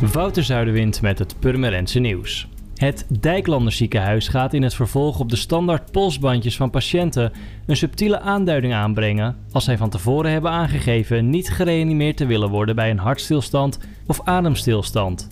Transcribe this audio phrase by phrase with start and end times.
[0.00, 2.48] Wouter Zuiderwind met het Purmerendse nieuws.
[2.74, 7.32] Het Dijklander ziekenhuis gaat in het vervolg op de standaard polsbandjes van patiënten
[7.66, 12.74] een subtiele aanduiding aanbrengen als zij van tevoren hebben aangegeven niet gereanimeerd te willen worden
[12.74, 15.28] bij een hartstilstand of ademstilstand.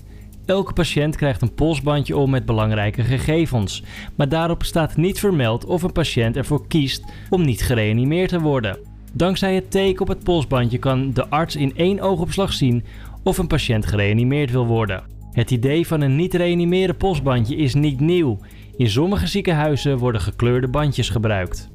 [0.46, 3.82] Elke patiënt krijgt een polsbandje om met belangrijke gegevens,
[4.14, 8.95] maar daarop staat niet vermeld of een patiënt ervoor kiest om niet gereanimeerd te worden.
[9.16, 12.84] Dankzij het teken op het polsbandje kan de arts in één oogopslag zien
[13.22, 15.02] of een patiënt gereanimeerd wil worden.
[15.30, 18.38] Het idee van een niet reanimeren polsbandje is niet nieuw.
[18.76, 21.70] In sommige ziekenhuizen worden gekleurde bandjes gebruikt.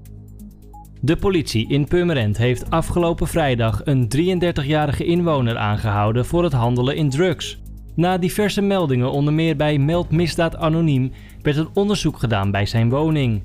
[1.00, 7.10] De politie in Purmerend heeft afgelopen vrijdag een 33-jarige inwoner aangehouden voor het handelen in
[7.10, 7.62] drugs.
[7.96, 12.90] Na diverse meldingen, onder meer bij Meld Misdaad Anoniem, werd een onderzoek gedaan bij zijn
[12.90, 13.42] woning.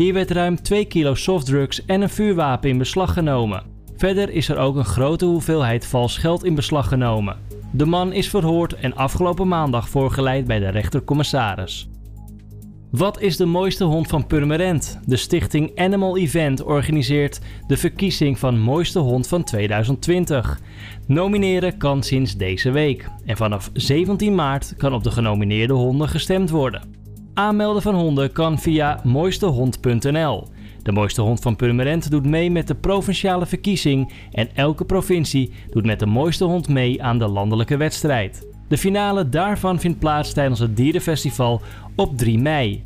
[0.00, 3.62] Hier werd ruim 2 kilo softdrugs en een vuurwapen in beslag genomen.
[3.96, 7.36] Verder is er ook een grote hoeveelheid vals geld in beslag genomen.
[7.72, 11.88] De man is verhoord en afgelopen maandag voorgeleid bij de rechtercommissaris.
[12.90, 15.00] Wat is de mooiste hond van Purmerend?
[15.06, 20.60] De stichting Animal Event organiseert de verkiezing van mooiste hond van 2020.
[21.06, 26.50] Nomineren kan sinds deze week en vanaf 17 maart kan op de genomineerde honden gestemd
[26.50, 26.99] worden.
[27.34, 30.48] Aanmelden van honden kan via mooistehond.nl.
[30.82, 35.84] De mooiste hond van Purmerend doet mee met de provinciale verkiezing en elke provincie doet
[35.84, 38.46] met de mooiste hond mee aan de landelijke wedstrijd.
[38.68, 41.60] De finale daarvan vindt plaats tijdens het Dierenfestival
[41.96, 42.82] op 3 mei.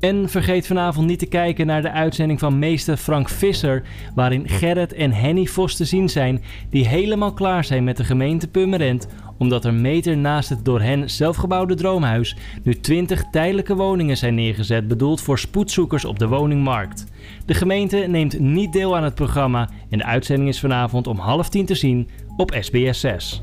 [0.00, 3.82] En vergeet vanavond niet te kijken naar de uitzending van meester Frank Visser,
[4.14, 8.48] waarin Gerrit en Henny Vos te zien zijn, die helemaal klaar zijn met de gemeente
[8.48, 14.34] Purmerend, omdat er meter naast het door hen zelfgebouwde droomhuis nu 20 tijdelijke woningen zijn
[14.34, 17.04] neergezet, bedoeld voor spoedzoekers op de woningmarkt.
[17.46, 21.48] De gemeente neemt niet deel aan het programma en de uitzending is vanavond om half
[21.48, 23.42] tien te zien op SBS 6.